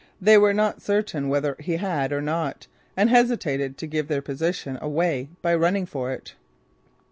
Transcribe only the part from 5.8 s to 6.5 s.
for it.